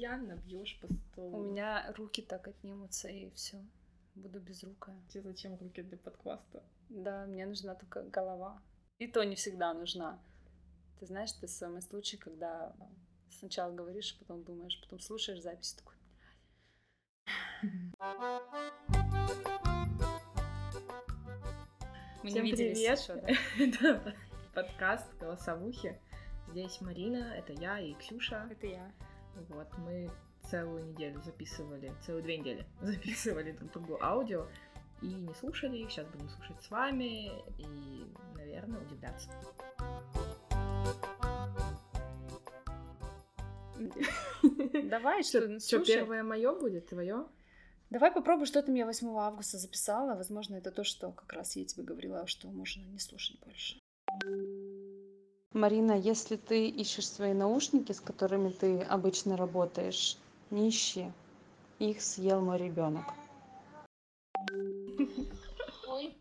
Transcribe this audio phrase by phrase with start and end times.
[0.00, 1.36] постоянно бьешь по столу.
[1.38, 3.58] У меня руки так отнимутся, и все.
[4.14, 5.00] Буду безрукая.
[5.08, 6.62] Тебе зачем руки для подкаста?
[6.88, 8.62] Да, мне нужна только голова.
[8.98, 10.18] И то не всегда нужна.
[10.98, 12.74] Ты знаешь, ты самый случай, когда
[13.30, 15.94] сначала говоришь, потом думаешь, потом слушаешь запись такой.
[22.22, 22.98] Мы Всем не виделись привет.
[22.98, 23.28] еще, да?
[23.58, 24.14] Это
[24.54, 25.98] подкаст «Голосовухи».
[26.48, 28.48] Здесь Марина, это я, и Ксюша.
[28.50, 28.92] Это я.
[29.48, 30.10] Вот, мы
[30.50, 34.46] целую неделю записывали, целую две недели записывали друг другу аудио
[35.02, 35.90] и не слушали их.
[35.90, 39.30] Сейчас будем слушать с вами и, наверное, удивляться.
[44.84, 47.26] Давай, что Что, первое мое будет, твое?
[47.90, 50.14] Давай попробуй, что ты мне 8 августа записала.
[50.14, 53.80] Возможно, это то, что как раз я тебе говорила, что можно не слушать больше.
[55.52, 60.16] Марина, если ты ищешь свои наушники, с которыми ты обычно работаешь,
[60.50, 61.10] не ищи.
[61.80, 63.04] Их съел мой ребенок.
[65.88, 66.16] Ой,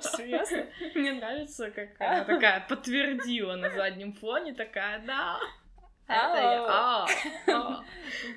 [0.00, 0.66] все ясно.
[0.94, 5.38] Мне нравится, как она такая подтвердила на заднем фоне, такая, да,
[6.06, 6.66] это я.
[6.66, 7.06] А,
[7.48, 7.84] а.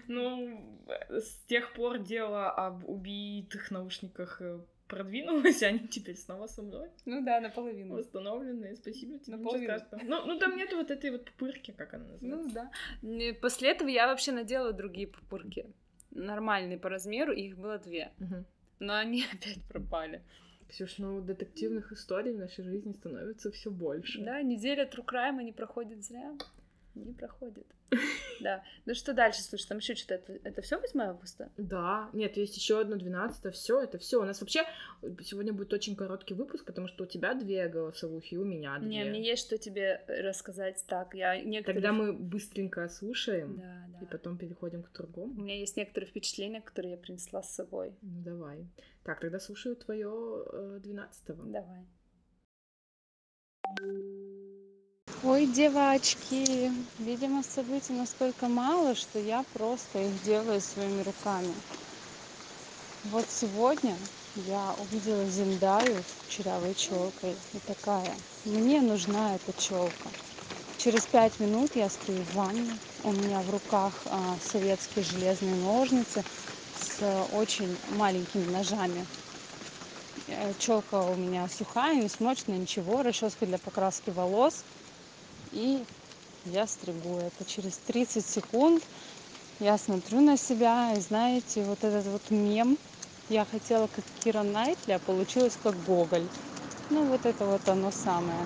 [0.08, 4.42] Ну, с тех пор дело об убитых наушниках
[4.94, 6.90] продвинулось, они теперь снова со мной.
[7.06, 7.96] Ну да, наполовину.
[7.96, 9.38] Восстановленные, спасибо тебе.
[9.38, 9.74] Наполовину.
[10.04, 12.70] Ну, ну там нету вот этой вот пупырки, как она называется.
[13.02, 13.40] Ну да.
[13.42, 15.66] После этого я вообще надела другие пупырки.
[16.12, 18.12] Нормальные по размеру, их было две.
[18.20, 18.46] Угу.
[18.80, 20.22] Но они опять пропали.
[20.70, 24.24] Ксюш, ну детективных историй в нашей жизни становится все больше.
[24.24, 26.36] Да, неделя True Crime не проходит зря
[26.96, 27.68] не проходит.
[28.42, 28.64] Да.
[28.86, 30.16] Ну что дальше, слушай, там еще что-то.
[30.16, 31.50] Это, это все 8 августа?
[31.56, 32.10] Да.
[32.14, 34.20] Нет, есть еще одно 12 все, это все.
[34.22, 34.64] У нас вообще
[35.22, 38.90] сегодня будет очень короткий выпуск, потому что у тебя две голосовухи, у меня две.
[38.90, 40.84] Не, мне есть что тебе рассказать.
[40.88, 41.82] Так, я некоторые...
[41.82, 44.06] Тогда мы быстренько слушаем, да, да.
[44.06, 45.34] и потом переходим к другому.
[45.34, 47.96] У меня есть некоторые впечатления, которые я принесла с собой.
[48.02, 48.68] Ну, давай.
[49.04, 51.52] Так, тогда слушаю твое 12 -го.
[51.52, 51.86] Давай.
[55.30, 61.64] Ой, девочки, видимо, событий настолько мало, что я просто их делаю своими руками.
[63.04, 70.14] Вот сегодня я увидела Зиндаю с кучерявой челкой и такая, мне нужна эта челка.
[70.78, 76.26] Через пять минут я стою в ванне, у меня в руках а, советские железные ножницы
[76.74, 79.10] с очень маленькими ножами.
[80.28, 84.66] Э, челка у меня сухая, не смоченная, ничего, расческа для покраски волос–
[85.54, 85.84] и
[86.46, 87.46] я стригу это.
[87.46, 88.84] Через 30 секунд
[89.60, 92.78] я смотрю на себя и знаете вот этот вот мем.
[93.30, 96.28] Я хотела как кира найтли а получилось как гоголь.
[96.90, 98.46] Ну вот это вот оно самое.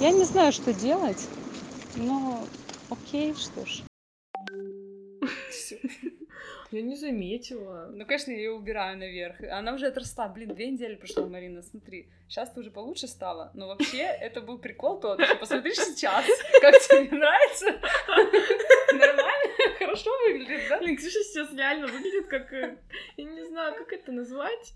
[0.00, 1.28] Я не знаю что делать
[1.96, 2.44] но
[2.90, 3.82] окей что ж
[6.74, 7.88] я не заметила.
[7.92, 9.36] Ну, конечно, я ее убираю наверх.
[9.50, 10.28] Она уже отросла.
[10.28, 12.08] Блин, две недели прошло, Марина, смотри.
[12.28, 13.50] Сейчас ты уже получше стала.
[13.54, 15.20] Но вообще, это был прикол тот.
[15.40, 16.24] Посмотри сейчас.
[16.60, 17.66] Как тебе нравится?
[18.92, 19.54] Нормально?
[19.78, 20.78] Хорошо выглядит, да?
[20.78, 22.52] Блин, Ксюша сейчас реально выглядит как...
[22.52, 22.76] Э,
[23.16, 24.74] я не знаю, как это назвать.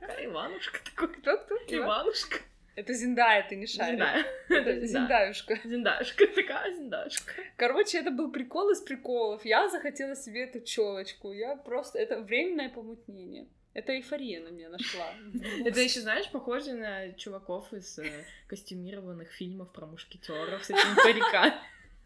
[0.00, 1.08] Такая Иванушка такой.
[1.08, 1.56] Кто-кто?
[1.68, 2.38] Иванушка.
[2.76, 3.90] Это Зиндая, ты не шаришь.
[3.90, 4.26] Зиндая.
[4.48, 5.60] Это Зиндаюшка.
[5.64, 7.32] Зиндаюшка, такая Зиндаюшка.
[7.56, 9.44] Короче, это был прикол из приколов.
[9.44, 11.32] Я захотела себе эту челочку.
[11.32, 11.98] Я просто...
[11.98, 13.46] Это временное помутнение.
[13.74, 15.12] Это эйфория на меня нашла.
[15.64, 21.54] Это еще, знаешь, похоже на чуваков из э, костюмированных фильмов про мушкетеров с этими париками.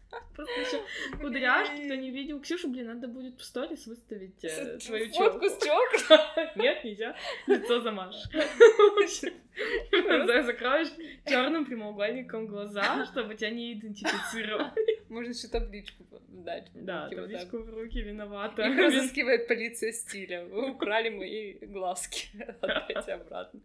[0.35, 0.83] Просто еще
[1.21, 2.41] кудряшки, кто не видел.
[2.41, 5.45] Ксюша, блин, надо будет в сторис выставить э, свою челку.
[5.47, 6.49] с челкой?
[6.55, 7.15] Нет, нельзя.
[7.45, 8.23] Лицо замажешь.
[10.43, 10.89] Закроешь
[11.25, 14.71] черным прямоугольником глаза, чтобы тебя не идентифицировали.
[15.09, 16.03] Можно еще табличку
[16.43, 16.69] дать.
[16.73, 18.63] Да, табличку в руки виновата.
[18.63, 20.45] Их разыскивает полиция стиля.
[20.45, 22.27] Вы украли мои глазки.
[22.61, 23.59] Отдайте обратно.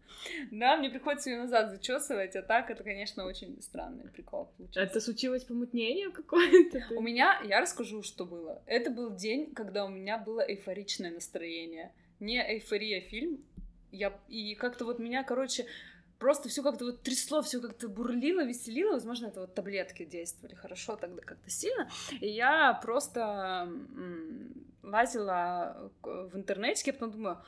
[0.51, 4.51] Да, мне приходится ее назад зачесывать, а так это, конечно, очень странный прикол.
[4.73, 6.83] Это случилось помутнение какое-то?
[6.95, 8.61] У меня, я расскажу, что было.
[8.65, 11.91] Это был день, когда у меня было эйфоричное настроение.
[12.19, 13.43] Не эйфория фильм,
[13.95, 15.65] я и как-то вот меня, короче,
[16.19, 18.93] просто все как-то вот трясло, все как-то бурлило, веселило.
[18.93, 21.89] Возможно, это вот таблетки действовали хорошо тогда как-то сильно.
[22.19, 23.69] И я просто
[24.83, 27.41] лазила в интернете, я потом думаю,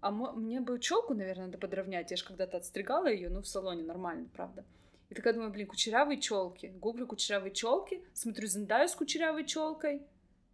[0.00, 2.10] а мне бы челку, наверное, надо подровнять.
[2.10, 4.64] Я же когда-то отстригала ее, ну, в салоне нормально, правда.
[5.10, 6.72] И такая думаю, блин, кучерявые челки.
[6.80, 10.02] Гуглю кучерявые челки, смотрю Зендаю с кучерявой челкой.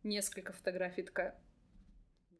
[0.03, 1.35] Несколько фотографий, такая,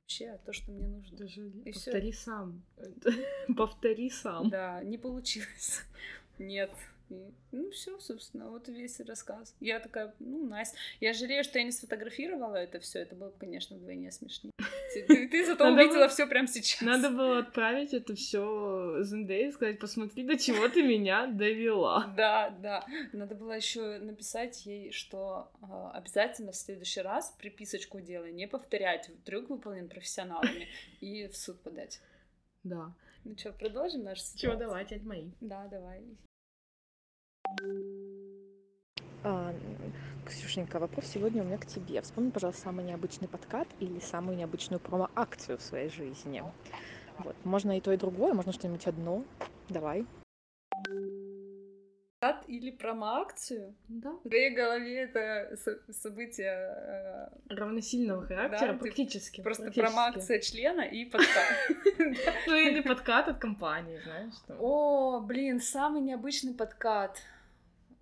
[0.05, 1.17] вообще то, что мне нужно.
[1.19, 2.25] Даже и повтори всё.
[2.25, 2.63] сам.
[3.57, 4.51] повтори сам.
[4.51, 5.83] Да, не получилось.
[6.39, 6.71] Нет,
[7.11, 9.55] И, ну, все, собственно, вот весь рассказ.
[9.61, 10.73] Я такая, ну, найс.
[11.01, 13.01] Я жалею, что я не сфотографировала это все.
[13.01, 14.53] Это было бы, конечно, вдвойне смешнее.
[14.95, 16.09] Ты, ты зато Надо увидела было...
[16.09, 16.81] все прямо сейчас.
[16.81, 22.13] Надо было отправить это все Зендей и сказать, посмотри, до чего ты меня довела.
[22.17, 22.87] Да, да.
[23.13, 29.11] Надо было еще написать ей, что э, обязательно в следующий раз приписочку делай, не повторять.
[29.25, 30.69] Трюк выполнен профессионалами
[31.01, 32.01] и в суд подать.
[32.63, 32.95] Да.
[33.25, 35.31] Ну что, продолжим наш Чего, давай, тять мои.
[35.41, 36.03] Да, давай.
[39.23, 39.55] А,
[40.27, 42.01] Ксюшенька, вопрос сегодня у меня к тебе.
[42.03, 46.43] Вспомни, пожалуйста, самый необычный подкат или самую необычную промо-акцию в своей жизни.
[47.19, 47.37] Вот.
[47.45, 49.25] Можно и то, и другое, можно что-нибудь одно.
[49.69, 50.07] Давай.
[52.21, 53.75] Подкат или промо-акцию?
[53.89, 54.13] Да.
[54.25, 55.57] В твоей голове это
[55.93, 56.53] событие...
[56.53, 59.43] Э, Равносильного характера, да, практически.
[59.43, 61.47] Просто промо-акция члена и подкат.
[62.47, 64.35] Ну или подкат от компании, знаешь.
[64.59, 67.21] О, блин, самый необычный подкат.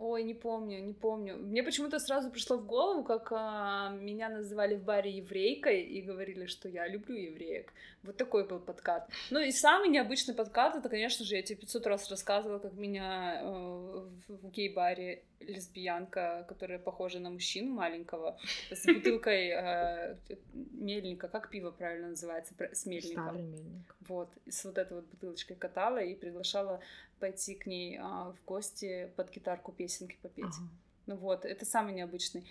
[0.04, 1.36] Ой, не помню, не помню.
[1.36, 6.46] Мне почему-то сразу пришло в голову, как а, меня называли в баре еврейкой и говорили,
[6.46, 7.72] что я люблю евреек.
[8.02, 9.08] Вот такой был подкат.
[9.30, 13.42] Ну и самый необычный подкат, это, конечно же, я тебе 500 раз рассказывала, как меня
[13.42, 18.38] э, в гей-баре лесбиянка, которая похожа на мужчину маленького,
[18.70, 20.16] с бутылкой э,
[20.52, 23.24] мельника, как пиво правильно называется, с мельником.
[23.24, 23.96] Старый мельник.
[24.00, 26.80] Вот, с вот этой вот бутылочкой катала и приглашала
[27.18, 30.44] пойти к ней а, в гости под гитарку песенки попеть.
[30.44, 30.68] Ага.
[31.06, 32.48] Ну вот, это самый необычный.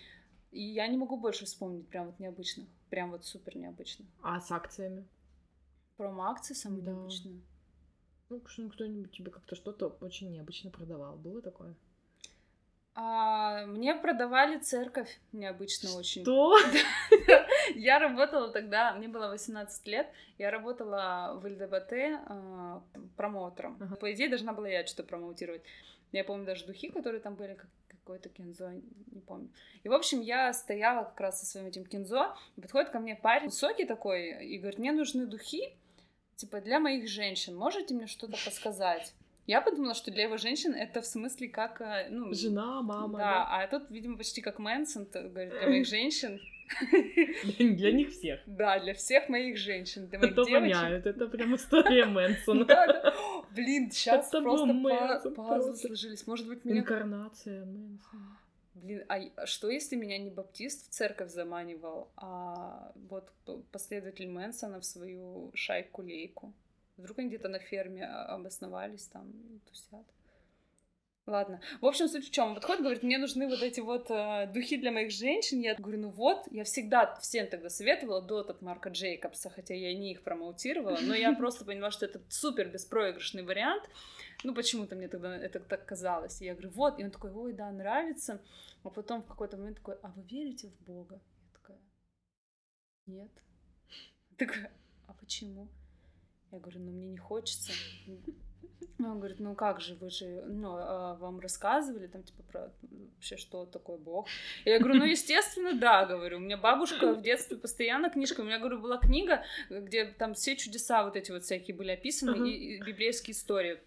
[0.50, 4.06] И я не могу больше вспомнить прям вот необычных, прям вот супер необычных.
[4.22, 5.06] А с акциями?
[5.96, 6.92] Промо-акции самые да.
[6.92, 7.40] необычные.
[8.32, 11.16] Ну, кто-нибудь тебе как-то что-то очень необычно продавал.
[11.16, 11.74] Было такое?
[12.94, 16.22] А, мне продавали церковь необычно очень.
[16.22, 16.56] Что?
[17.74, 22.80] Я работала тогда, мне было 18 лет, я работала в ЛДБТ э,
[23.16, 23.78] промоутером.
[24.00, 25.62] По идее, должна была я что-то промоутировать.
[26.10, 28.72] Я помню даже духи, которые там были, как какой-то кинзо,
[29.12, 29.48] не помню.
[29.84, 33.14] И, в общем, я стояла как раз со своим этим кинзо, и подходит ко мне
[33.14, 35.76] парень высокий такой, и говорит, мне нужны духи,
[36.36, 39.14] типа, для моих женщин, можете мне что-то подсказать?
[39.46, 41.80] Я подумала, что для его женщин это в смысле как...
[41.80, 43.24] Э, ну, Жена, мама, да.
[43.24, 43.46] да.
[43.50, 46.40] а тут, видимо, почти как Мэнсон, говорит, для моих женщин.
[47.58, 48.40] Для них всех.
[48.46, 51.06] Да, для всех моих женщин, для моих это девочек.
[51.06, 52.64] это прям история Мэнсона.
[53.50, 56.26] Блин, сейчас просто пазлы сложились.
[56.26, 56.80] Может быть, меня...
[56.80, 58.38] Инкарнация Мэнсона.
[58.74, 63.30] Блин, а что если меня не баптист в церковь заманивал, а вот
[63.70, 66.54] последователь Мэнсона в свою шайку-лейку?
[66.96, 70.06] Вдруг они где-то на ферме а, обосновались там и тусят.
[71.26, 71.60] Ладно.
[71.80, 72.54] В общем, суть в чем?
[72.54, 75.60] Подходит, говорит, мне нужны вот эти вот э, духи для моих женщин.
[75.60, 79.96] Я говорю, ну вот, я всегда всем тогда советовала до от Марка Джейкобса, хотя я
[79.96, 83.88] не их промоутировала, но я просто поняла, что это супер беспроигрышный вариант.
[84.42, 86.42] Ну, почему-то мне тогда это так казалось.
[86.42, 88.42] И я говорю, вот, и он такой, ой, да, нравится.
[88.82, 91.20] А потом в какой-то момент такой, а вы верите в Бога?
[91.40, 91.78] Я такая,
[93.06, 93.30] нет.
[94.36, 94.72] Такая,
[95.06, 95.68] а почему?
[96.50, 97.70] Я говорю, ну мне не хочется.
[98.98, 102.72] Он говорит, ну как же, вы же, ну, а вам рассказывали там, типа, про
[103.16, 104.26] вообще, что такое Бог.
[104.64, 106.36] Я говорю, ну, естественно, да, говорю.
[106.36, 110.56] У меня бабушка в детстве постоянно книжка, у меня, говорю, была книга, где там все
[110.56, 112.48] чудеса вот эти вот всякие были описаны, uh-huh.
[112.48, 113.80] и, и библейские истории.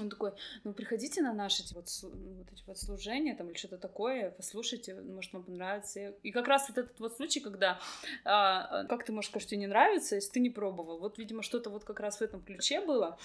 [0.00, 0.32] Он такой,
[0.64, 4.94] ну приходите на наши эти вот, вот эти вот служения там или что-то такое, послушайте,
[4.94, 6.14] может вам понравится.
[6.22, 7.80] И как раз вот этот вот случай, когда
[8.24, 10.98] а, как ты можешь сказать, что тебе не нравится, если ты не пробовал.
[10.98, 13.18] Вот, видимо, что-то вот как раз в этом ключе было.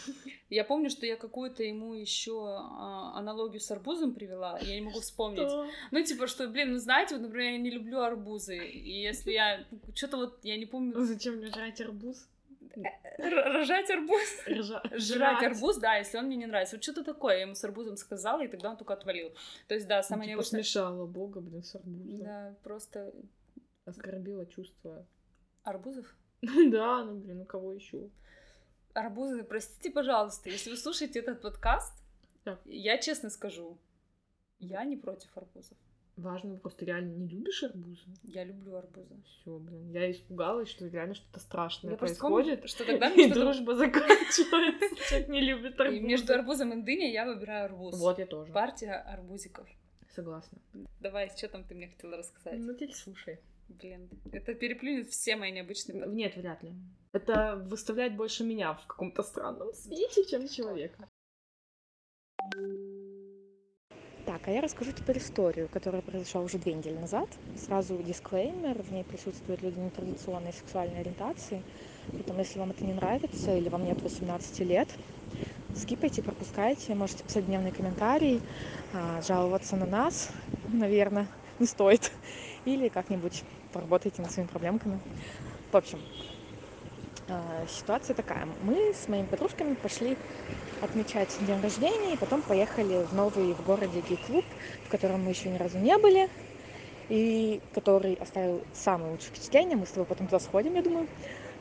[0.50, 5.00] Я помню, что я какую-то ему еще а, аналогию с арбузом привела, я не могу
[5.00, 5.48] вспомнить.
[5.48, 5.68] Что?
[5.92, 9.66] Ну типа, что, блин, ну знаете, вот, например, я не люблю арбузы, и если я
[9.96, 11.00] что-то вот, я не помню...
[11.00, 12.28] Зачем мне жрать арбуз?
[13.18, 14.48] Рожать арбуз.
[14.48, 14.82] Ржа...
[14.94, 16.76] Жрать арбуз, да, если он мне не нравится.
[16.76, 19.34] Вот что-то такое, я ему с арбузом сказала, и тогда он только отвалил.
[19.68, 20.64] То есть, да, самое ну, необычное...
[20.64, 22.24] смешала бога, блин, с арбузом.
[22.24, 23.14] Да, просто...
[23.86, 25.06] Оскорбила чувства.
[25.64, 26.16] Арбузов?
[26.42, 28.10] да, ну, блин, у кого еще?
[28.94, 31.94] Арбузы, простите, пожалуйста, если вы слушаете этот подкаст,
[32.66, 33.78] я честно скажу,
[34.60, 35.78] я не против арбузов.
[36.20, 38.02] Важный вопрос, ты реально не любишь арбузы?
[38.24, 39.16] Я люблю арбузы.
[39.26, 39.90] Все, блин.
[39.92, 42.60] Я испугалась, что реально что-то страшное я происходит.
[42.60, 44.96] Помню, что тогда и дружба заканчивается.
[45.10, 45.98] Человек не любит арбузы.
[45.98, 47.98] И между арбузом и дыней я выбираю арбуз.
[47.98, 48.52] Вот я тоже.
[48.52, 49.68] Партия арбузиков.
[50.14, 50.58] Согласна.
[51.00, 52.60] Давай, что там ты мне хотела рассказать?
[52.60, 53.40] Ну, теперь слушай.
[53.70, 56.06] Блин, это переплюнет все мои необычные...
[56.08, 56.74] Нет, вряд ли.
[57.14, 61.08] Это выставляет больше меня в каком-то странном свете, чем человека.
[64.30, 67.28] Так, а я расскажу теперь историю, которая произошла уже две недели назад.
[67.58, 71.64] Сразу дисклеймер, в ней присутствуют люди нетрадиционной сексуальной ориентации.
[72.12, 74.88] Поэтому, если вам это не нравится или вам нет 18 лет,
[75.76, 78.40] скипайте, пропускайте, можете писать дневный комментарий,
[78.94, 80.30] а, жаловаться на нас,
[80.68, 81.26] наверное,
[81.58, 82.12] не стоит.
[82.66, 83.42] Или как-нибудь
[83.74, 85.00] поработайте над своими проблемками.
[85.72, 85.98] В общем,
[87.68, 88.48] ситуация такая.
[88.64, 90.18] Мы с моими подружками пошли
[90.82, 94.46] отмечать день рождения и потом поехали в новый в городе гей-клуб,
[94.86, 96.30] в котором мы еще ни разу не были
[97.10, 99.78] и который оставил самое лучшее впечатление.
[99.78, 101.08] Мы с тобой потом туда сходим, я думаю.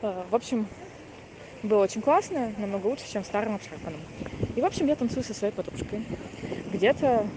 [0.01, 0.67] А, в общем,
[1.63, 4.01] было очень классно, намного лучше, чем в старом обшарпанном.
[4.55, 6.05] И, в общем, я танцую со своей подружкой.
[6.71, 7.27] Где-то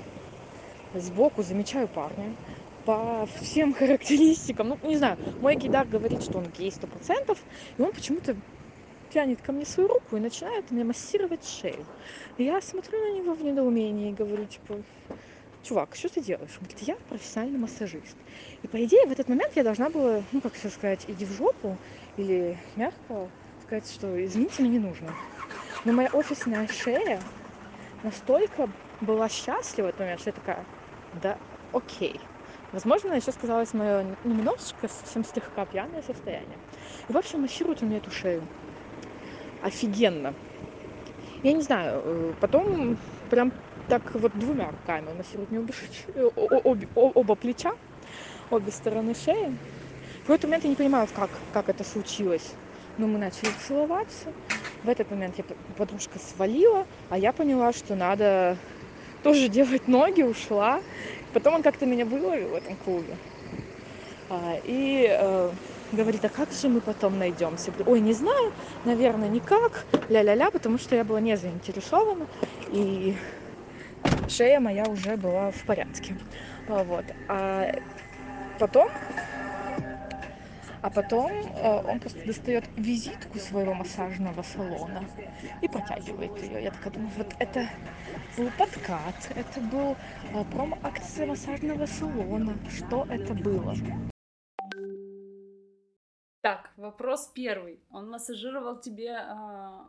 [0.94, 2.36] сбоку замечаю парня
[2.84, 4.68] по всем характеристикам.
[4.70, 7.46] Ну, не знаю, мой гейдар говорит, что он гей сто процентов,
[7.76, 8.36] и он почему-то
[9.08, 11.88] тянет ко мне свою руку и начинает мне массировать шею.
[12.36, 14.84] И я смотрю на него в недоумении и говорю, типа,
[15.62, 16.56] чувак, что ты делаешь?
[16.60, 18.18] Он говорит, я профессиональный массажист.
[18.62, 21.80] И по идее в этот момент я должна была, ну как сказать, иди в жопу
[22.16, 25.18] или мягко сказать, что извините, мне не нужно.
[25.84, 27.28] Но моя офисная шея
[28.02, 30.68] настолько была счастлива в этот момент, что я такая,
[31.12, 31.40] да,
[31.72, 32.31] окей.
[32.72, 36.58] Возможно, еще сказалось мое немножечко, совсем слегка пьяное состояние.
[37.08, 38.42] И, в общем, массирует он мне эту шею.
[39.62, 40.34] Офигенно.
[41.42, 42.96] Я не знаю, э, потом
[43.28, 43.52] прям
[43.88, 45.74] так вот двумя руками он мне обе,
[46.64, 47.72] обе, оба плеча,
[48.50, 49.58] обе стороны шеи.
[50.26, 52.54] В этот момент я не понимаю, как, как это случилось.
[52.96, 54.32] Но мы начали целоваться.
[54.82, 55.44] В этот момент я
[55.76, 58.56] подружка свалила, а я поняла, что надо
[59.22, 60.80] тоже делать ноги, ушла.
[61.32, 63.16] Потом он как-то меня выловил в этом клубе.
[64.28, 65.50] А, и э,
[65.92, 67.72] говорит, а как же мы потом найдемся?
[67.86, 68.52] Ой, не знаю,
[68.84, 72.26] наверное, никак, ля-ля-ля, потому что я была не заинтересована.
[72.70, 73.14] И
[74.28, 76.16] шея моя уже была в порядке.
[76.68, 77.04] А, вот.
[77.28, 77.72] А
[78.58, 78.90] потом,
[80.82, 85.08] а потом э, он просто достает визитку своего массажного салона
[85.62, 86.64] и протягивает ее.
[86.64, 87.68] Я такая думаю, вот это
[88.36, 89.96] был подкат, это был
[90.34, 92.58] э, промо-акция массажного салона.
[92.68, 93.74] Что это было?
[96.40, 97.78] Так, вопрос первый.
[97.92, 99.88] Он массажировал тебе а,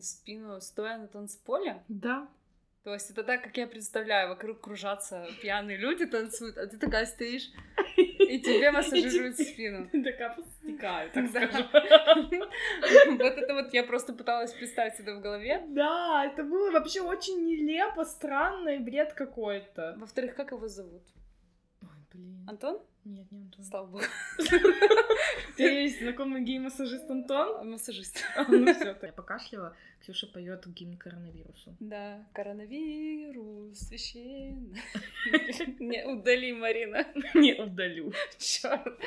[0.00, 1.84] спину стоя на танцполе?
[1.86, 2.26] Да.
[2.82, 7.06] То есть это так, как я представляю, вокруг кружатся пьяные люди танцуют, а ты такая
[7.06, 7.50] стоишь,
[7.98, 9.88] и тебе массажируют спину.
[10.04, 11.66] Такая постекаю, так скажем.
[13.18, 15.64] Вот это вот я просто пыталась представить это в голове.
[15.68, 19.94] Да, это было вообще очень нелепо, странно и бред какой-то.
[19.98, 21.02] Во-вторых, как его зовут?
[21.82, 22.46] Ой, блин.
[22.48, 22.80] Антон?
[23.08, 23.64] Нет, не Антон.
[23.64, 24.04] Слава богу.
[24.38, 27.70] У тебя есть знакомый гей-массажист Антон?
[27.70, 28.22] Массажист.
[28.48, 29.74] Ну все, я покашляла.
[30.00, 31.74] Ксюша поет гимн коронавирусу.
[31.80, 34.82] Да, коронавирус, священный.
[35.78, 37.06] Не, удали, Марина.
[37.32, 38.12] Не удалю.
[38.36, 39.00] Черт.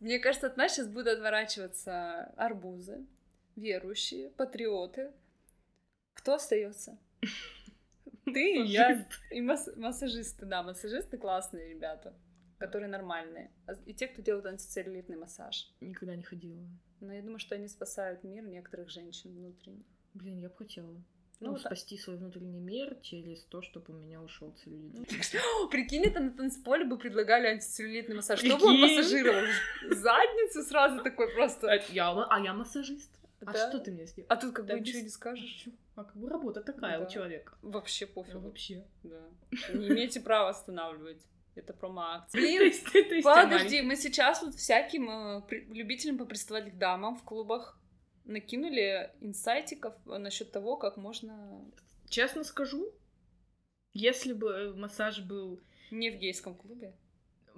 [0.00, 3.04] Мне кажется, от нас сейчас будут отворачиваться арбузы,
[3.56, 5.10] верующие, патриоты.
[6.14, 6.96] Кто остается?
[8.32, 9.06] Ты и я.
[9.30, 12.14] И масс- массажисты, да, массажисты классные ребята,
[12.58, 13.50] которые нормальные.
[13.66, 15.70] А И те, кто делает антицеллюлитный массаж.
[15.80, 16.62] Никогда не ходила.
[17.00, 19.84] Но я думаю, что они спасают мир некоторых женщин внутренне.
[20.14, 20.86] Блин, я бы хотела.
[21.42, 21.72] Ну, Ну, вот так.
[21.72, 25.08] спасти свой внутренний мир через то, чтобы у меня ушел целлюлит.
[25.70, 28.40] Прикинь, это на танцполе бы предлагали антицеллюлитный массаж.
[28.40, 29.44] Что бы он массажировал?
[29.88, 31.72] Задницу сразу такой просто.
[31.72, 33.10] А я, а я массажист.
[33.44, 33.68] А Да.
[33.68, 34.26] что ты мне сделал?
[34.30, 35.68] А тут как Да бы ничего не скажешь.
[35.96, 37.06] А как бы работа такая Да.
[37.06, 37.56] у человека.
[37.62, 38.34] Вообще Ну, пофиг.
[38.36, 38.84] вообще.
[39.02, 39.20] Да.
[39.72, 41.22] Не имеете права останавливать.
[41.56, 42.40] Это промо-акция.
[42.40, 42.72] Блин,
[43.24, 47.76] подожди, мы сейчас вот всяким э, любителям поприставать к дамам в клубах
[48.24, 51.64] накинули инсайтиков насчет того, как можно
[52.08, 52.92] Честно скажу,
[53.92, 55.60] если бы массаж был...
[55.90, 56.94] не в гейском клубе.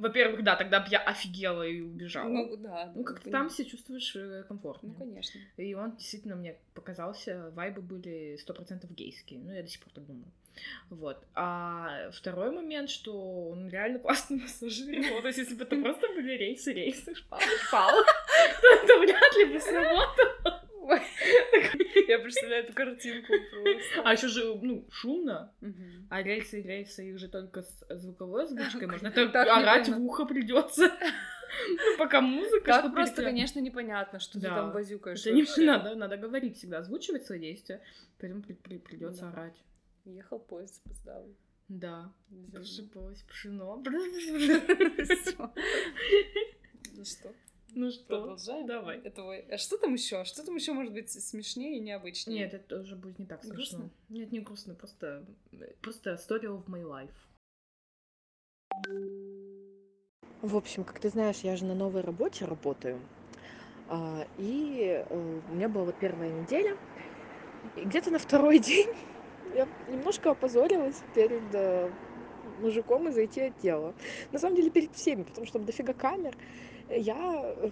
[0.03, 2.29] Во-первых, да, тогда бы я офигела и убежала.
[2.29, 2.93] Ну, Ну да.
[3.05, 4.89] как-то бы там себя чувствуешь э, комфортно.
[4.89, 5.41] Ну, конечно.
[5.57, 9.41] И он действительно мне показался, вайбы были сто процентов гейские.
[9.41, 10.27] Ну, я до сих пор так думаю.
[10.91, 11.25] Вот.
[11.35, 15.21] А второй момент, что он реально классно массажировал.
[15.23, 18.03] То есть, если бы это просто были рейсы, рейсы, шпалы, шпалы,
[18.61, 20.63] то это вряд ли бы сработало.
[22.13, 24.03] Я представляю эту картинку просто.
[24.05, 25.53] А еще же, ну, шумно.
[26.11, 28.87] А рельсы и рельсы их же только с звуковой озвучкой.
[28.87, 30.91] Можно так орать в ухо придется.
[31.69, 32.67] Ну, пока музыка.
[32.83, 34.57] Так просто, конечно, непонятно, что ты Да.
[34.57, 35.27] там базюкаешь.
[35.27, 37.81] Это не надо, надо говорить всегда, озвучивать свои действия.
[38.19, 39.31] Поэтому придется Да.
[39.33, 39.63] орать.
[40.05, 41.37] Ехал поезд запоздалый.
[41.69, 42.13] Да.
[42.53, 43.83] Посыпалось пшено.
[46.95, 47.33] Ну что,
[47.75, 48.67] Ну что, продолжаем?
[48.67, 48.99] давай.
[48.99, 50.25] Это А что там еще?
[50.25, 52.41] Что там еще может быть смешнее и необычнее?
[52.41, 53.57] Нет, это уже будет не так смешно.
[53.57, 53.91] Грустно?
[54.09, 55.25] Нет, не грустно, просто,
[55.81, 57.11] просто story of my life.
[60.43, 63.01] В общем, как ты знаешь, я же на новой работе работаю.
[63.89, 66.77] А, И э, у меня была вот первая неделя.
[67.77, 68.89] И где-то на второй день
[69.55, 71.91] я немножко опозорилась перед э,
[72.61, 73.95] мужиком из IT-отдела.
[74.33, 76.37] На самом деле перед всеми, потому что там дофига камер.
[76.89, 77.71] Я э,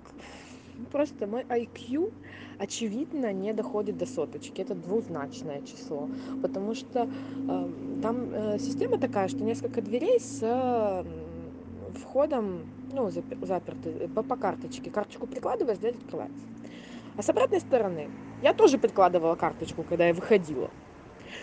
[0.92, 2.12] просто мой IQ,
[2.58, 4.60] очевидно, не доходит до соточки.
[4.60, 6.08] Это двузначное число.
[6.42, 7.08] Потому что
[7.48, 7.70] э,
[8.02, 11.04] там э, система такая, что несколько дверей с э,
[11.98, 14.90] входом, ну, заперты по, по карточке.
[14.90, 16.44] Карточку прикладываешь, дверь открывается.
[17.16, 18.08] А с обратной стороны
[18.42, 20.70] я тоже прикладывала карточку, когда я выходила.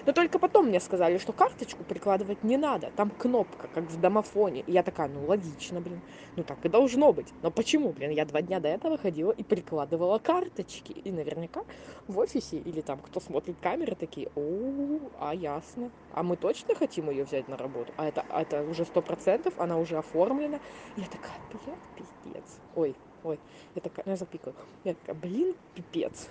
[0.06, 2.92] Но только потом мне сказали, что карточку прикладывать не надо.
[2.96, 4.62] Там кнопка, как в домофоне.
[4.68, 6.02] И я такая, ну логично, блин.
[6.36, 7.28] Ну так и должно быть.
[7.42, 8.12] Но почему, блин?
[8.12, 10.92] Я два дня до этого ходила и прикладывала карточки.
[10.92, 11.64] И наверняка
[12.08, 15.92] в офисе или там кто смотрит камеры такие, о, а ясно.
[16.14, 17.94] А мы точно хотим ее взять на работу?
[17.98, 20.60] А это, а это уже сто процентов, она уже оформлена.
[20.96, 22.60] Я такая, блин, пиздец.
[22.76, 23.40] Ой, ой,
[23.76, 24.56] я такая, ну, я запикаю.
[24.84, 26.30] Я такая, блин, пипец.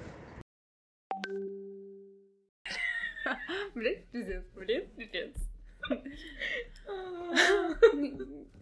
[3.75, 5.35] Блин, пиздец, блин, пипец.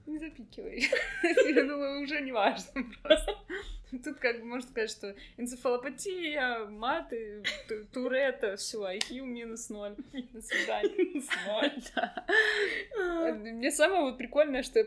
[0.06, 0.88] Не запикивай.
[1.22, 3.34] Я думаю, уже не важно просто.
[4.02, 7.42] Тут как бы можно сказать, что энцефалопатия, маты,
[7.92, 9.94] туретта, все, IQ минус ноль.
[10.32, 10.94] До свидания.
[10.96, 13.34] Минус ноль, да.
[13.34, 14.84] Мне самое вот прикольное, что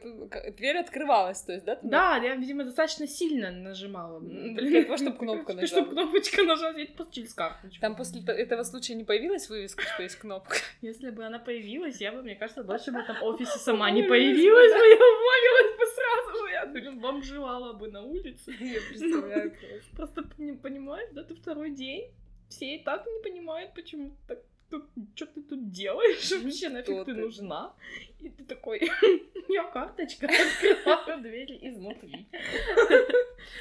[0.52, 1.80] дверь открывалась, то есть, да?
[1.82, 4.20] Да, я, видимо, достаточно сильно нажимала.
[4.20, 5.68] Для того, чтобы кнопка нажала.
[5.68, 7.80] Чтобы кнопочка нажать, ведь через карточку.
[7.82, 10.58] Там после этого случая не появилась вывеска, что есть кнопка?
[10.82, 14.72] Если бы она появилась, я бы, мне кажется, больше бы там офисе сама не появилась
[14.72, 18.52] бы, я уволилась бы сразу же, я, блин, бомжевала бы на улице
[19.00, 19.54] представляю
[19.96, 20.24] просто.
[20.62, 22.12] Понимаешь, да, ты второй день,
[22.50, 24.40] все и так не понимают, почему так
[24.70, 26.32] тут, что ты тут делаешь?
[26.32, 27.74] Вообще нафиг ты, нужна?
[28.20, 28.82] И ты такой,
[29.50, 32.28] я карточка, открываю двери изнутри.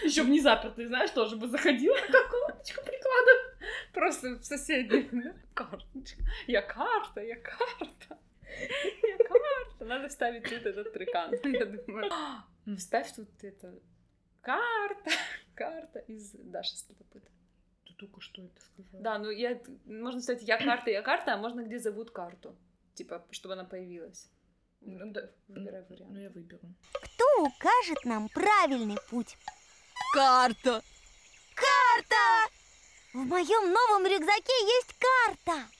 [0.05, 3.57] Еще в незапертый, знаешь, тоже бы заходила, как карточку прикладываю.
[3.93, 6.23] Просто в соседнюю, карточка.
[6.47, 8.19] Я карта, я карта.
[9.02, 9.85] Я карта.
[9.85, 12.11] Надо вставить тут этот трекан, я думаю.
[12.78, 13.75] Вставь тут это
[14.47, 15.11] карта,
[15.55, 17.28] карта из Даши Следопыта.
[17.85, 19.02] Ты только что это сказала.
[19.02, 22.56] Да, ну я, можно сказать, я карта, я карта, а можно где зовут карту.
[22.95, 24.30] Типа, чтобы она появилась.
[24.80, 26.13] Ну, да, выбирай вариант.
[26.13, 26.61] Ну, я выберу.
[26.93, 29.37] Кто укажет нам правильный путь?
[30.15, 30.82] Карта!
[31.54, 32.52] Карта!
[33.13, 35.75] В моем новом рюкзаке есть карта!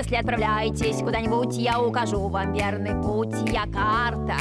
[0.00, 3.34] Если отправляетесь куда-нибудь, я укажу вам верный путь.
[3.52, 4.36] Я карта.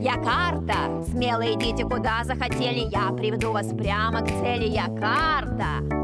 [0.00, 1.04] Я карта.
[1.12, 4.66] Смело идите куда захотели, я приведу вас прямо к цели.
[4.66, 5.97] Я карта.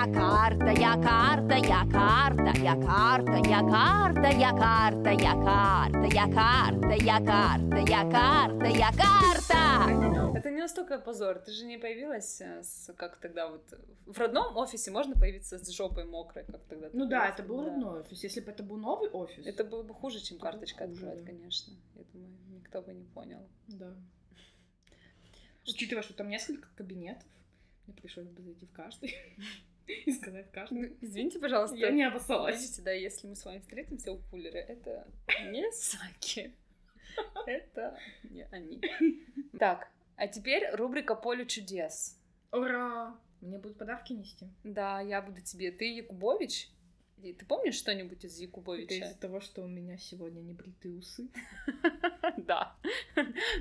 [0.00, 6.26] Я карта, я карта, я карта, я карта, я карта, я карта, я карта, я
[6.26, 10.38] карта, я карта, я карта, я карта.
[10.38, 11.40] Это не настолько позор.
[11.40, 13.74] Ты же не появилась э, с, как тогда вот
[14.06, 16.88] в родном офисе можно появиться с жопой мокрой, как тогда.
[16.94, 18.24] Ну да, это был родной офис.
[18.24, 21.74] Если бы это был новый офис, это было бы хуже, чем карточка открывать, конечно.
[21.94, 23.46] Я думаю, никто бы не понял.
[23.68, 23.94] Да.
[25.68, 27.28] Учитывая, что там несколько кабинетов,
[27.86, 29.14] мне пришлось бы зайти в каждый.
[30.06, 30.82] и сказать каждому.
[30.82, 31.76] Ну, извините, пожалуйста.
[31.76, 32.60] Я не обоссалась.
[32.60, 35.06] Видите, да, если мы с вами встретимся у кулера, это
[35.50, 36.54] не Саки.
[37.46, 38.80] Это не они.
[39.58, 42.18] Так, а теперь рубрика «Поле чудес».
[42.52, 43.16] Ура!
[43.40, 44.48] Мне будут подарки нести?
[44.64, 45.70] Да, я буду тебе.
[45.70, 46.70] Ты Якубович?
[47.22, 48.94] Ты помнишь что-нибудь из Якубовича?
[48.94, 51.28] Это из того, что у меня сегодня не бритые усы?
[52.36, 52.76] Да.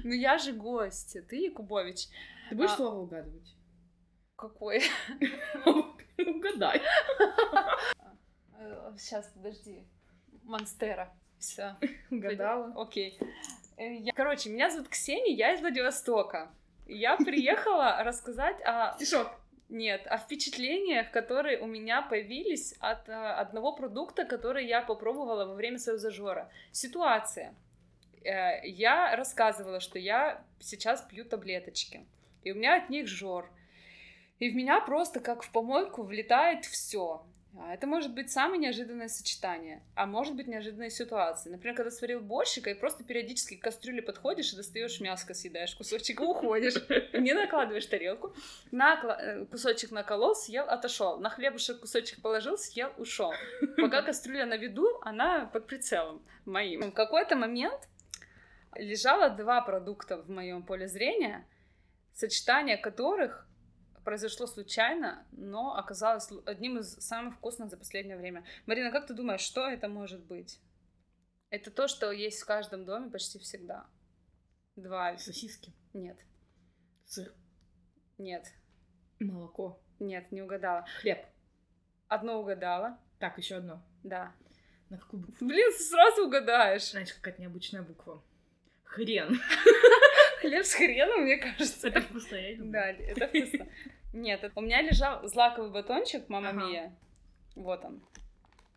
[0.04, 2.08] Ну я же гость, ты Якубович.
[2.50, 3.56] Ты будешь а слово угадывать?
[4.36, 4.82] Какой?
[6.28, 6.82] Угадай.
[8.98, 9.84] Сейчас, подожди.
[10.44, 11.14] Монстера.
[11.38, 11.76] Все.
[12.12, 12.74] Угадала.
[12.76, 13.18] Окей.
[13.78, 16.52] Э, короче, меня зовут Ксения, я из Владивостока.
[16.86, 18.96] Я приехала рассказать о...
[18.96, 19.32] Стишок.
[19.70, 25.54] Нет, о впечатлениях, которые у меня появились от э, одного продукта, который я попробовала во
[25.54, 26.52] время своего зажора.
[26.72, 27.54] Ситуация.
[28.24, 32.06] Э, я рассказывала, что я сейчас пью таблеточки,
[32.44, 33.50] и у меня от них жор.
[34.40, 37.26] И в меня просто как в помойку влетает все.
[37.58, 41.52] А это может быть самое неожиданное сочетание, а может быть неожиданная ситуация.
[41.52, 46.22] Например, когда сварил борщика и просто периодически к кастрюле подходишь и достаешь мяско, съедаешь кусочек
[46.22, 46.76] уходишь.
[47.14, 48.36] Не накладываешь тарелку,
[48.72, 51.20] на э, кусочек наколол, съел, отошел.
[51.20, 53.34] На хлебушек кусочек положил, съел, ушел.
[53.78, 56.92] Пока кастрюля на виду, она под прицелом моим.
[56.92, 57.90] В какой-то момент
[58.76, 61.48] лежало два продукта в моем поле зрения,
[62.14, 63.49] сочетание которых
[64.04, 68.44] произошло случайно, но оказалось одним из самых вкусных за последнее время.
[68.66, 70.60] Марина, как ты думаешь, что это может быть?
[71.50, 73.88] Это то, что есть в каждом доме почти всегда.
[74.76, 75.18] Два.
[75.18, 75.74] Сосиски.
[75.94, 76.18] Нет.
[77.06, 77.34] Сыр.
[78.18, 78.46] Нет.
[79.20, 79.82] Молоко.
[80.00, 80.86] Нет, не угадала.
[81.02, 81.26] Хлеб.
[82.08, 83.00] Одно угадала.
[83.20, 83.84] Так, еще одно.
[84.04, 84.34] Да.
[84.90, 85.48] На какую букву?
[85.48, 86.92] Блин, сразу угадаешь.
[86.92, 88.24] Знаешь, какая-то необычная буква.
[88.84, 89.40] Хрен.
[90.42, 91.90] Хлеб с хреном, мне кажется.
[91.90, 92.72] Это вкусно, я люблю.
[92.72, 93.68] Да, это вкусно.
[94.14, 96.66] Нет, это- у меня лежал злаковый батончик, мама Ага.
[96.66, 96.96] Мия.
[97.56, 98.02] Вот он.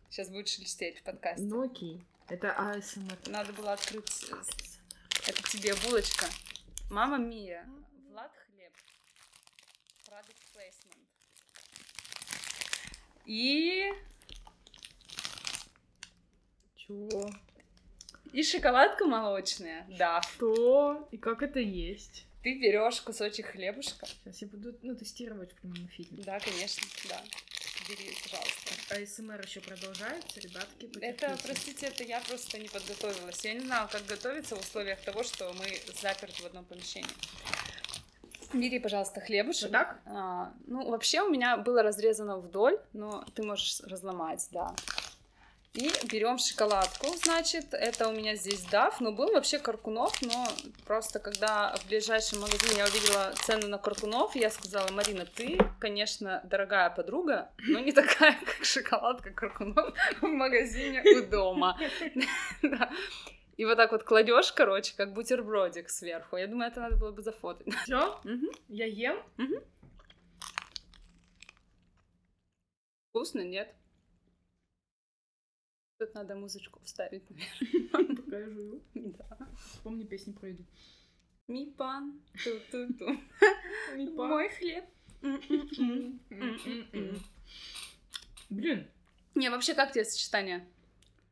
[0.09, 1.43] Сейчас будет шелестеть в подкасте.
[1.43, 2.03] Ну окей.
[2.29, 3.17] Это АСМР.
[3.27, 4.25] Надо было открыть...
[4.31, 4.35] э,
[5.27, 6.27] Это тебе булочка.
[6.91, 7.65] Мама Мия.
[8.11, 8.71] Влад Хлеб.
[10.07, 11.07] Product placement.
[13.25, 13.91] И...
[16.75, 17.29] Чего?
[18.33, 19.85] И шоколадка молочная.
[19.97, 20.21] Да.
[20.21, 21.07] Что?
[21.11, 22.25] И как это есть?
[22.43, 24.05] Ты берешь кусочек хлебушка.
[24.05, 26.09] Сейчас я буду, ну, тестировать в прямом эфире.
[26.11, 27.21] Да, конечно, да.
[27.87, 28.95] Бери, пожалуйста.
[28.95, 30.89] АСМР еще продолжается, ребятки.
[30.99, 33.43] Это, простите, это я просто не подготовилась.
[33.45, 35.65] Я не знала, как готовиться в условиях того, что мы
[36.01, 37.09] заперты в одном помещении.
[38.53, 39.63] Бери, пожалуйста, хлебушек.
[39.63, 40.01] Вот так?
[40.05, 44.75] А, ну, вообще у меня было разрезано вдоль, но ты можешь разломать, да.
[45.73, 50.47] И берем шоколадку, значит, это у меня здесь дав, но был вообще Каркунов, но
[50.85, 56.41] просто когда в ближайшем магазине я увидела цену на Каркунов, я сказала, Марина, ты, конечно,
[56.43, 61.75] дорогая подруга, но не такая, как шоколадка Каркунов в магазине у дома.
[63.57, 66.37] И вот так вот кладешь, короче, как бутербродик сверху.
[66.37, 67.67] Я думаю, это надо было бы зафотать.
[67.83, 68.19] Все?
[68.67, 69.17] Я ем?
[73.09, 73.73] Вкусно, нет?
[76.03, 78.15] Тут надо музычку вставить, наверное.
[78.15, 78.81] Покажу.
[78.93, 79.47] Да.
[79.71, 80.65] Вспомни песни про еду.
[81.47, 83.21] Мипан, ту-ту-ту.
[84.11, 84.83] Мой хлеб.
[88.49, 88.91] Блин,
[89.33, 90.67] Не, вообще, как тебе сочетание?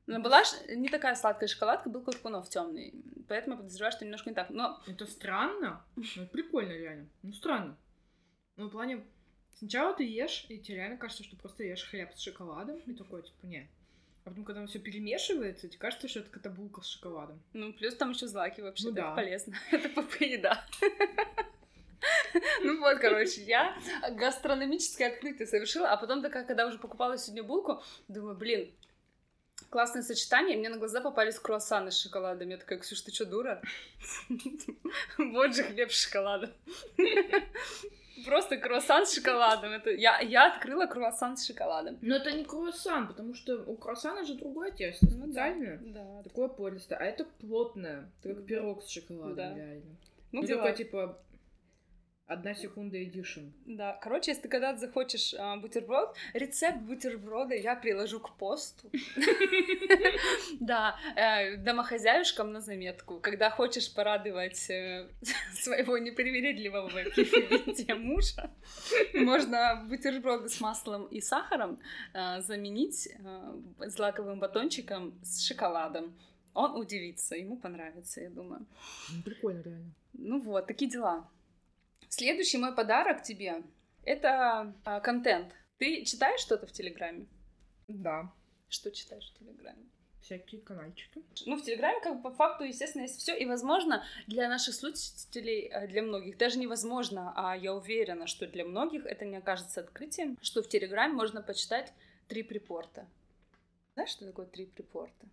[0.07, 2.93] Ну, была не такая сладкая шоколадка, был Куркунов темный.
[3.27, 4.51] Поэтому я подозреваю, что немножко не так.
[4.51, 5.85] Но это странно.
[5.97, 7.09] Ну, это прикольно реально.
[7.23, 7.77] Ну, странно.
[8.55, 9.03] Ну, в плане,
[9.53, 13.23] сначала ты ешь, и тебе реально кажется, что просто ешь хлеб с шоколадом, и такой,
[13.23, 13.69] типа, не.
[14.23, 17.41] А потом, когда все перемешивается, тебе кажется, что это какая-то булка с шоколадом.
[17.53, 19.15] Ну, плюс там еще злаки вообще, Ну это да.
[19.15, 19.55] полезно.
[19.71, 20.65] Это ПП-еда.
[22.63, 23.77] Ну вот, короче, я
[24.17, 28.71] гастрономическое открытие совершила, а потом такая, когда уже покупала сегодня булку, думаю, блин,
[29.69, 32.49] классное сочетание, мне на глаза попались круассаны с шоколадом.
[32.49, 33.61] Я такая, Ксюш, ты что, дура?
[35.17, 36.51] Вот же хлеб с шоколадом.
[38.25, 39.71] Просто круассан с шоколадом.
[39.71, 41.97] Это я, я открыла круассан с шоколадом.
[42.01, 45.53] Но это не круассан, потому что у круассана же другое тесто, Ну да.
[45.81, 46.23] Да.
[46.23, 49.55] Такое пористое, а это плотное, это как пирог с шоколадом, Да.
[49.55, 49.95] реально.
[50.31, 51.17] Ну, Ну, такой, типа,
[52.27, 53.51] одна секунда эдишн.
[53.65, 58.89] Да, короче, если ты когда захочешь а, бутерброд, рецепт бутерброда я приложу к посту.
[60.59, 63.19] Да, э, домохозяюшкам на заметку.
[63.19, 65.07] Когда хочешь порадовать э,
[65.53, 66.89] своего непривередливого
[67.97, 68.51] мужа,
[69.13, 71.79] можно бутерброды с маслом и сахаром
[72.13, 73.09] э, заменить
[73.79, 76.13] злаковым батончиком с шоколадом.
[76.53, 78.65] Он удивится, ему понравится, я думаю.
[79.25, 79.91] Прикольно, реально.
[80.13, 81.27] Ну вот, такие дела.
[82.13, 83.63] Следующий мой подарок тебе—
[84.03, 85.55] это а, контент.
[85.77, 87.25] Ты читаешь что-то в Телеграме?
[87.87, 88.29] Да,
[88.67, 89.85] Что читаешь в Телеграме?
[90.21, 91.23] всякие канальчики.
[91.45, 93.35] Ну, в Телеграме, как бы, по факту, естественно, есть все.
[93.35, 98.65] И, возможно, для наших слушателей, э, для многих, даже невозможно, а я уверена, что для
[98.65, 101.93] многих это не окажется открытием, что в Телеграме можно почитать
[102.27, 103.07] три припорта.
[103.93, 105.27] Знаешь, что такое три припорта?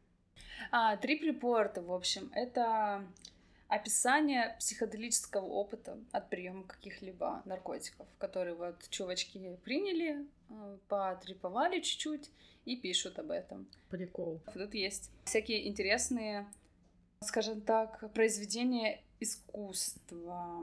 [0.70, 3.04] А, три припорта, в общем, это
[3.68, 12.30] описание психоделического опыта от приема каких-либо наркотиков, которые вот чувачки приняли, э, потреповали чуть-чуть
[12.64, 13.66] и пишут об этом.
[13.90, 14.40] Прикол.
[14.54, 16.46] Тут есть всякие интересные,
[17.22, 20.62] скажем так, произведения искусства.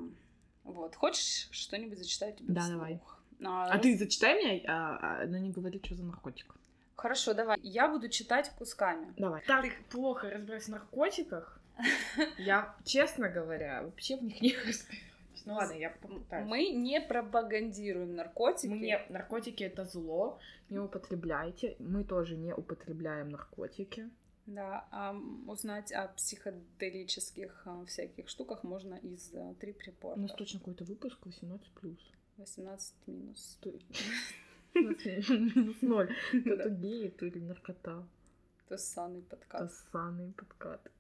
[0.64, 0.96] Вот.
[0.96, 2.76] Хочешь что-нибудь зачитать тебе Да, вслух?
[2.78, 3.00] давай.
[3.44, 6.56] А, А ты зачитай мне, а, а, но не говори, что за наркотик.
[6.96, 7.60] Хорошо, давай.
[7.62, 9.14] Я буду читать кусками.
[9.18, 9.44] Давай.
[9.46, 11.60] Так плохо разбираюсь в наркотиках.
[12.38, 14.88] Я, честно говоря, вообще в них не разбираюсь.
[15.46, 16.48] Ну ладно, я попытаюсь.
[16.48, 18.68] Мы не пропагандируем наркотики.
[18.72, 21.76] Мы не- наркотики это зло, не употребляйте.
[21.80, 24.10] Мы тоже не употребляем наркотики.
[24.48, 25.16] Да, а
[25.48, 30.20] узнать о психоделических а, всяких штуках можно из а, три У припорта.
[30.20, 32.12] нас точно какой-то выпуск 18 плюс.
[32.38, 33.60] 18 минус.
[34.74, 36.16] Минус ноль.
[36.32, 38.08] То геи, то или наркота.
[38.68, 39.86] То ссаный подкаст.
[39.92, 40.92] Тосанный подкат.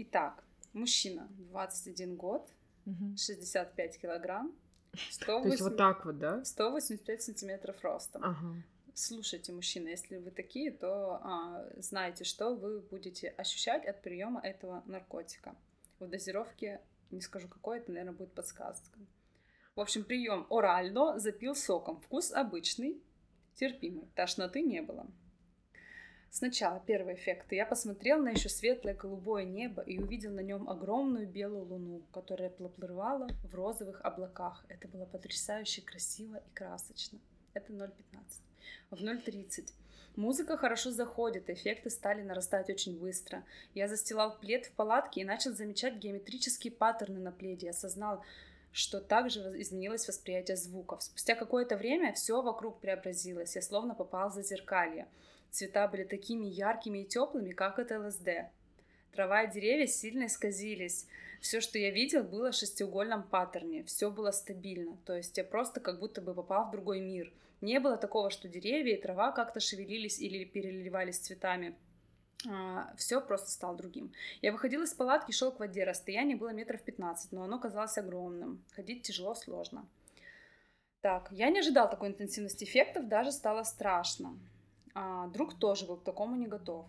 [0.00, 2.48] Итак, мужчина, 21 год,
[3.16, 4.54] 65 килограмм,
[4.92, 6.44] То есть 108 вот так вот, да?
[6.44, 8.22] 185 сантиметров ростом.
[8.24, 8.62] Ага.
[8.94, 14.84] слушайте, мужчины, если вы такие, то а, знайте, что вы будете ощущать от приема этого
[14.86, 15.56] наркотика.
[15.98, 16.80] В дозировке,
[17.10, 18.98] не скажу какой, это, наверное, будет подсказка.
[19.74, 22.00] В общем, прием орально запил соком.
[22.00, 23.02] Вкус обычный,
[23.56, 24.08] терпимый.
[24.14, 25.08] Тошноты не было.
[26.30, 27.52] Сначала первый эффект.
[27.52, 32.50] Я посмотрел на еще светлое голубое небо и увидел на нем огромную белую луну, которая
[32.50, 34.64] плыла в розовых облаках.
[34.68, 37.18] Это было потрясающе красиво и красочно.
[37.54, 37.90] Это 0.15.
[38.90, 39.70] В 0.30
[40.18, 43.44] Музыка хорошо заходит, эффекты стали нарастать очень быстро.
[43.74, 47.70] Я застилал плед в палатке и начал замечать геометрические паттерны на пледе.
[47.70, 48.24] Осознал,
[48.72, 51.04] что также изменилось восприятие звуков.
[51.04, 53.54] Спустя какое-то время все вокруг преобразилось.
[53.54, 55.06] Я словно попал за зеркалье.
[55.50, 58.50] Цвета были такими яркими и теплыми, как это ЛСД.
[59.12, 61.06] Трава и деревья сильно исказились.
[61.40, 63.84] Все, что я видел, было в шестиугольном паттерне.
[63.84, 64.96] Все было стабильно.
[65.04, 68.48] То есть я просто как будто бы попал в другой мир— не было такого, что
[68.48, 71.74] деревья и трава как-то шевелились или переливались цветами.
[72.48, 74.12] А, все просто стало другим.
[74.42, 75.82] Я выходила из палатки, шел к воде.
[75.82, 78.62] Расстояние было метров 15, но оно казалось огромным.
[78.72, 79.86] Ходить тяжело, сложно.
[81.00, 84.38] Так, я не ожидал такой интенсивности эффектов, даже стало страшно.
[84.94, 86.86] А, друг тоже был к такому не готов.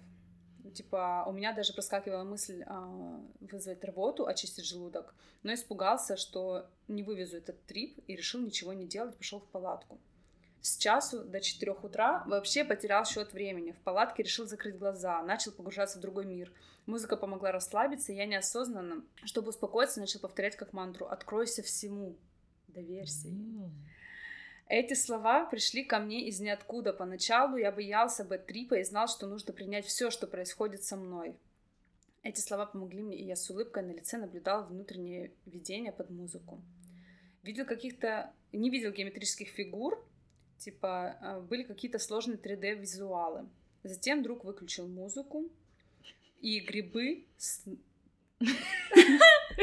[0.73, 7.03] Типа, у меня даже проскакивала мысль а, вызвать рвоту, очистить желудок, но испугался, что не
[7.03, 9.99] вывезу этот трип и решил ничего не делать, пошел в палатку
[10.61, 13.71] с часу до 4 утра вообще потерял счет времени.
[13.71, 16.51] В палатке решил закрыть глаза, начал погружаться в другой мир.
[16.85, 22.17] Музыка помогла расслабиться, и я неосознанно, чтобы успокоиться, начал повторять как мантру «Откройся всему,
[22.67, 23.27] доверься».
[23.27, 23.69] Mm.
[24.69, 26.93] Эти слова пришли ко мне из ниоткуда.
[26.93, 31.35] Поначалу я боялся бэт-трипа и знал, что нужно принять все, что происходит со мной.
[32.23, 36.61] Эти слова помогли мне, и я с улыбкой на лице наблюдал внутреннее видение под музыку.
[37.43, 38.31] Видел каких-то...
[38.51, 40.05] Не видел геометрических фигур,
[40.59, 43.47] Типа, а, были какие-то сложные 3D-визуалы.
[43.83, 45.49] Затем друг выключил музыку,
[46.41, 47.25] и грибы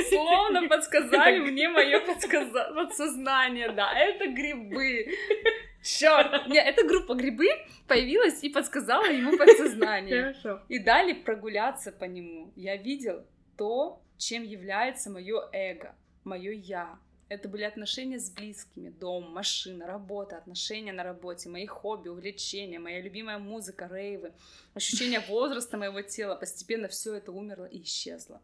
[0.09, 2.01] словно подсказали мне мое
[2.75, 3.71] подсознание.
[3.71, 5.07] Да, это грибы.
[5.83, 6.49] Черт!
[6.49, 7.47] Не, эта группа грибы
[7.87, 10.33] появилась и подсказала ему подсознание.
[10.35, 10.63] Хорошо.
[10.69, 12.53] И дали прогуляться по нему.
[12.57, 13.25] Я видел
[13.57, 16.99] то, чем является мое эго, мое я.
[17.29, 23.01] Это были отношения с близкими, дом, машина, работа, отношения на работе, мои хобби, увлечения, моя
[23.01, 24.33] любимая музыка, рейвы,
[24.75, 26.37] ощущение возраста моего тела.
[26.37, 28.41] Постепенно все это умерло и исчезло.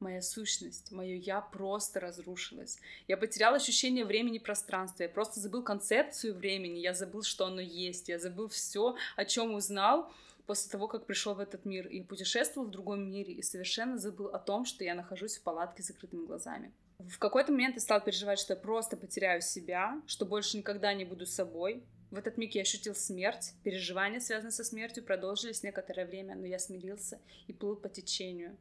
[0.00, 2.78] Моя сущность, мое я просто разрушилась.
[3.06, 5.02] Я потерял ощущение времени и пространства.
[5.02, 6.78] Я просто забыл концепцию времени.
[6.78, 8.08] Я забыл, что оно есть.
[8.08, 10.10] Я забыл все, о чем узнал
[10.46, 11.86] после того, как пришел в этот мир.
[11.86, 13.34] И путешествовал в другом мире.
[13.34, 16.72] И совершенно забыл о том, что я нахожусь в палатке с закрытыми глазами.
[16.98, 21.04] В какой-то момент я стал переживать, что я просто потеряю себя, что больше никогда не
[21.04, 21.84] буду собой.
[22.10, 23.52] В этот миг я ощутил смерть.
[23.64, 28.56] Переживания, связанные со смертью, продолжились некоторое время, но я смирился и плыл по течению.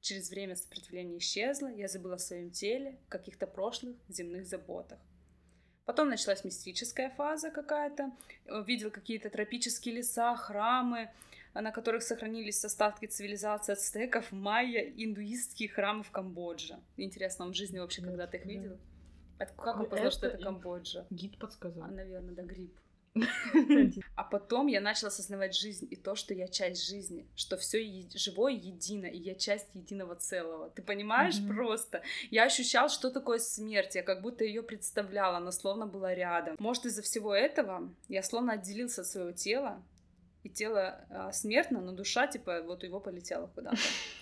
[0.00, 4.98] Через время сопротивление исчезло, я забыла о своем теле, каких-то прошлых земных заботах.
[5.84, 8.12] Потом началась мистическая фаза какая-то.
[8.66, 11.10] Видел какие-то тропические леса, храмы,
[11.52, 16.78] на которых сохранились остатки цивилизации ацтеков, майя, индуистские храмы в Камбодже.
[16.96, 18.78] Интересно, он в жизни вообще когда-то их видел?
[19.38, 21.06] Как он познал, что это Камбоджа?
[21.10, 21.84] Гид подсказал.
[21.84, 22.72] А, наверное, да, гриб.
[24.14, 27.82] А потом я начала осознавать жизнь и то, что я часть жизни, что все
[28.14, 30.70] живое едино, и я часть единого целого.
[30.70, 31.54] Ты понимаешь mm-hmm.
[31.54, 32.02] просто?
[32.30, 36.56] Я ощущал, что такое смерть, я как будто ее представляла, она словно была рядом.
[36.58, 39.82] Может, из-за всего этого я словно отделился от своего тела,
[40.42, 43.76] и тело а, смертно, но душа, типа, вот его полетела куда-то.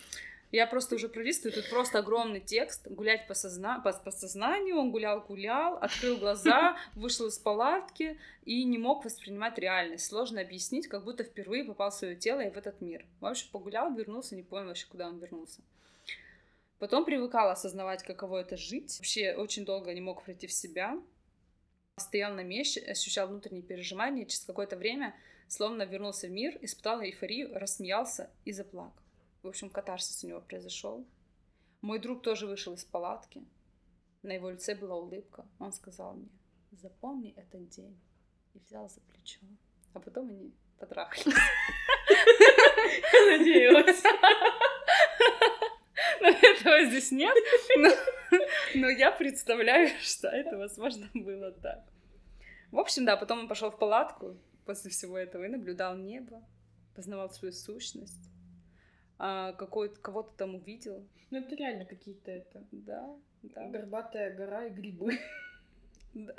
[0.51, 3.81] Я просто уже пролистываю, тут просто огромный текст, гулять по, созна...
[3.81, 10.07] по, по сознанию, он гулял-гулял, открыл глаза, вышел из палатки и не мог воспринимать реальность.
[10.07, 13.05] Сложно объяснить, как будто впервые попал в свое тело и в этот мир.
[13.21, 15.61] В общем, погулял, вернулся, не понял вообще, куда он вернулся.
[16.79, 18.97] Потом привыкал осознавать, каково это жить.
[18.99, 20.99] Вообще очень долго не мог прийти в себя.
[21.97, 24.25] Стоял на месте, ощущал внутренние переживания.
[24.25, 25.15] Через какое-то время
[25.49, 29.03] словно вернулся в мир, испытал эйфорию, рассмеялся и заплакал.
[29.43, 31.07] В общем, катарсис у него произошел.
[31.81, 33.45] Мой друг тоже вышел из палатки.
[34.23, 35.47] На его лице была улыбка.
[35.61, 36.29] Он сказал мне,
[36.73, 37.97] запомни этот день.
[38.55, 39.41] И взял за плечо.
[39.95, 41.27] А потом они потрахались.
[43.13, 44.03] Надеялась.
[46.21, 47.37] Но этого здесь нет.
[47.77, 47.91] Но,
[48.75, 51.85] но я представляю, что это, возможно, было так.
[52.73, 56.43] В общем, да, потом он пошел в палатку после всего этого и наблюдал небо,
[56.95, 58.29] познавал свою сущность
[59.19, 61.07] а, какой кого-то там увидел.
[61.31, 62.65] Ну, это реально какие-то это.
[62.73, 63.69] Да, да.
[63.69, 65.19] Горбатая гора и грибы.
[66.15, 66.35] Да.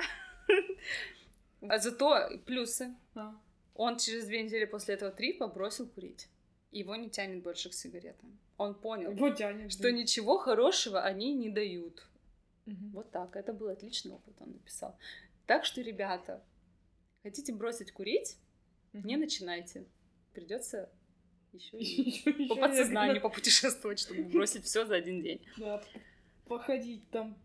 [1.61, 2.95] А зато плюсы.
[3.15, 3.35] А.
[3.75, 6.27] Он через две недели после этого трипа бросил курить.
[6.71, 8.37] Его не тянет больше к сигаретам.
[8.57, 9.71] Он понял, Вот тянет.
[9.71, 12.07] что ничего хорошего они не дают.
[12.65, 12.91] Мгм.
[12.91, 13.35] Вот так.
[13.35, 14.97] Это был отличный опыт, он написал.
[15.47, 16.43] Так что, ребята,
[17.23, 18.37] хотите бросить курить,
[18.93, 19.85] не начинайте.
[20.33, 20.89] Придется
[21.53, 25.81] еще Ещё- по подсознанию попутешествовать, чтобы бросить все за один день да,
[26.47, 27.37] походить там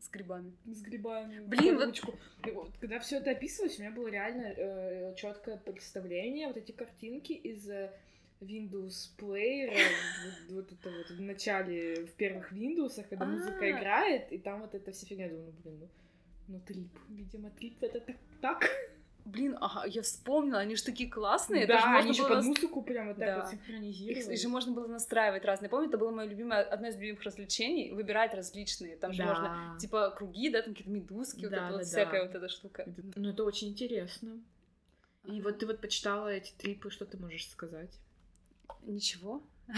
[0.00, 0.52] с грибами.
[0.66, 1.40] с грибами.
[1.46, 1.98] Блин, вот-.
[2.46, 7.32] И вот Когда все это описывалось, у меня было реально четкое представление, вот эти картинки
[7.32, 7.92] из э,
[8.40, 9.72] Windows Player,
[10.48, 13.70] вот, вот это вот в начале, в первых Windows, когда музыка А.
[13.70, 15.88] играет, и там вот эта вся фигня, думаю, ну, блин, ну,
[16.48, 18.70] ну трип, видимо, трип это так, так.
[19.24, 21.62] Блин, ага, я вспомнила, они же такие классные.
[21.62, 23.40] это да, же можно они еще под нас- музыку прям вот так Да.
[23.42, 24.34] вот синхронизировали.
[24.34, 25.68] их же можно было настраивать разные.
[25.70, 28.96] Помню, это было мое любимое, одно из любимых развлечений, выбирать различные.
[28.96, 32.20] Там же можно, типа, круги, да, там какие-то медузки, вот Да, это вот да, всякая
[32.22, 32.26] да.
[32.26, 32.84] вот эта штука.
[33.14, 34.40] Ну, это очень интересно.
[35.24, 37.90] И вот ты вот почитала эти трипы, что ты можешь сказать?
[38.82, 39.40] Ничего.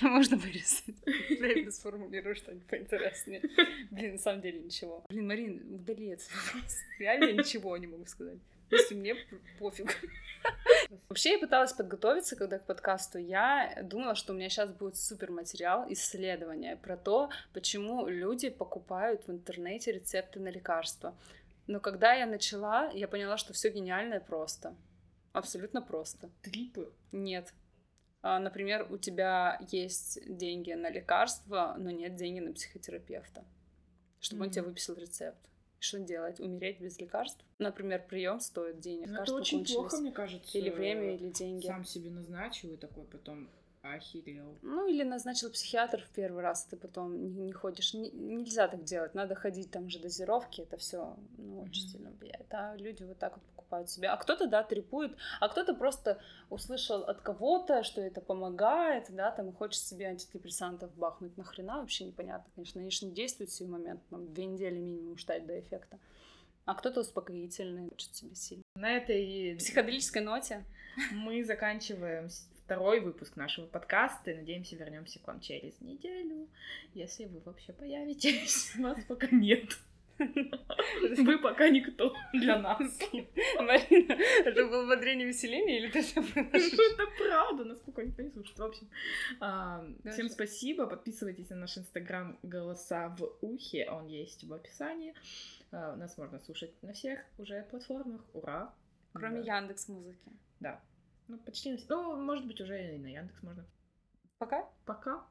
[0.00, 0.94] Можно вырезать.
[1.06, 3.42] Я сформулирую что-нибудь поинтереснее.
[3.90, 5.04] Блин, на самом деле ничего.
[5.08, 6.76] Блин, Марин, удали этот вопрос.
[6.98, 8.38] Реально ничего не могу сказать.
[8.70, 9.16] Если мне
[9.58, 9.96] пофиг.
[11.08, 13.18] Вообще, я пыталась подготовиться, когда к подкасту.
[13.18, 19.26] Я думала, что у меня сейчас будет супер материал, исследования про то, почему люди покупают
[19.26, 21.16] в интернете рецепты на лекарства.
[21.66, 24.74] Но когда я начала, я поняла, что все гениальное просто.
[25.32, 26.30] Абсолютно просто.
[26.42, 26.92] Трипы?
[27.12, 27.52] Нет.
[28.22, 33.44] А, Например, у тебя есть деньги на лекарства, но нет денег на психотерапевта,
[34.20, 35.38] чтобы он тебе выписал рецепт.
[35.80, 36.40] Что делать?
[36.40, 37.44] Умереть без лекарств?
[37.58, 39.06] Например, прием стоит денег.
[39.08, 39.76] Ну, это очень кончились.
[39.76, 40.58] плохо, мне кажется.
[40.58, 41.66] Или время, или деньги.
[41.66, 43.48] Сам себе назначил и такой потом
[43.94, 44.58] охерел.
[44.62, 47.94] Ну, или назначил психиатр в первый раз, ты потом не, не ходишь.
[47.94, 49.14] Не- нельзя так делать.
[49.14, 50.62] Надо ходить там же дозировки.
[50.62, 51.92] Это все ну, очень Мгм.
[51.92, 52.46] сильно влияет.
[52.54, 54.08] А люди вот так вот покупают себе.
[54.08, 56.20] А кто-то, да, трепует, а кто-то просто
[56.50, 61.36] услышал от кого-то, что это помогает, да, там и хочет себе антидепрессантов бахнуть.
[61.36, 62.80] Нахрена вообще непонятно, конечно.
[62.80, 64.00] Они же не действуют в сей момент.
[64.10, 65.98] Нам две недели минимум ждать до эффекта.
[66.64, 68.62] А кто-то успокоительный, хочет себе сильно.
[68.74, 70.64] На этой психоделической ноте
[71.12, 72.28] мы заканчиваем
[72.68, 76.50] второй выпуск нашего подкаста и надеемся вернемся к вам через неделю,
[76.92, 78.74] если вы вообще появитесь.
[78.78, 79.78] Нас пока нет.
[80.18, 82.80] Вы пока никто для нас.
[83.56, 84.12] Марина,
[84.44, 88.58] это было бодрение веселение или ты это Ну, Это правда, насколько никто не слушает.
[88.58, 88.90] В общем,
[89.38, 90.88] а, всем спасибо.
[90.88, 93.88] Подписывайтесь на наш инстаграм «Голоса в ухе».
[93.88, 95.14] Он есть в описании.
[95.70, 98.22] А, Нас можно слушать на всех уже платформах.
[98.34, 98.74] Ура!
[99.12, 99.42] Кроме.
[99.42, 100.32] Яндекс Музыки.
[100.58, 100.82] Да.
[101.28, 101.78] Ну, почти на...
[101.88, 103.64] Ну, может быть, уже и на Яндекс можно.
[104.38, 104.66] Пока.
[104.86, 105.26] Пока.